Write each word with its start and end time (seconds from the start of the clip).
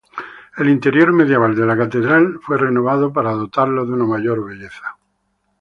El 0.57 0.67
interior 0.67 1.13
medieval 1.13 1.55
de 1.55 1.63
la 1.63 1.77
catedral 1.77 2.39
fue 2.41 2.57
renovado 2.57 3.13
para 3.13 3.33
dotarla 3.33 3.83
de 3.85 3.91
una 3.91 4.05
mayor 4.07 4.43
belleza. 4.43 4.97